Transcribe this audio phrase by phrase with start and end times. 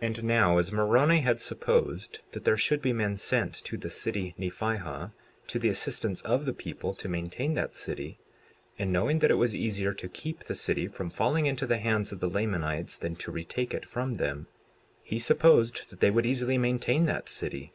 [0.00, 3.90] 59:9 And now as Moroni had supposed that there should be men sent to the
[3.90, 5.12] city Nephihah,
[5.48, 8.18] to the assistance of the people to maintain that city,
[8.78, 12.10] and knowing that it was easier to keep the city from falling into the hands
[12.10, 14.46] of the Lamanites than to retake it from them,
[15.02, 17.74] he supposed that they would easily maintain that city.